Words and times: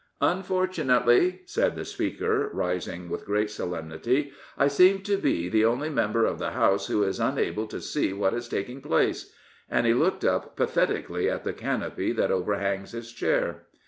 ''Unfortunately," 0.21 1.41
said 1.45 1.75
the 1.75 1.85
Speaker, 1.85 2.49
rising 2.53 3.07
with 3.07 3.23
great 3.27 3.51
solemnity," 3.51 4.31
I 4.57 4.67
seem 4.67 5.03
to 5.03 5.15
be 5.15 5.47
the 5.47 5.63
only 5.65 5.91
member 5.91 6.25
of 6.25 6.39
the 6.39 6.53
House 6.53 6.87
who 6.87 7.03
is 7.03 7.19
unable 7.19 7.67
to 7.67 7.79
see 7.79 8.11
what 8.11 8.33
is 8.33 8.47
taking 8.49 8.81
place," 8.81 9.31
and 9.69 9.85
he 9.85 9.93
looked 9.93 10.25
up 10.25 10.55
pathetically 10.55 11.29
at 11.29 11.43
the 11.43 11.53
canopy 11.53 12.11
that 12.13 12.31
overhangs 12.31 12.93
his 12.93 13.11
chair. 13.11 13.67